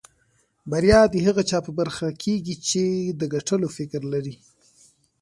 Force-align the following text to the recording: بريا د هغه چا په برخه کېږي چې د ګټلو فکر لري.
بريا 0.71 1.01
د 1.13 1.15
هغه 1.25 1.41
چا 1.49 1.57
په 1.65 1.71
برخه 1.79 2.07
کېږي 2.23 2.55
چې 2.67 2.83
د 3.19 3.21
ګټلو 3.33 3.67
فکر 3.77 4.01
لري. 4.13 4.35